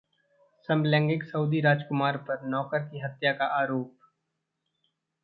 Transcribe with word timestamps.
समलैंगिक 0.69 1.23
सउदी 1.23 1.61
राजकुमार 1.61 2.17
पर 2.17 2.45
नौकर 2.47 2.79
की 2.79 2.99
हत्या 2.99 3.33
का 3.33 3.45
आरोप 3.59 3.97